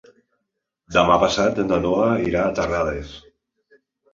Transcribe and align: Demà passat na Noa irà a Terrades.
Demà 0.95 1.17
passat 1.25 1.61
na 1.67 1.79
Noa 1.83 2.09
irà 2.31 2.41
a 2.47 2.57
Terrades. 2.61 3.13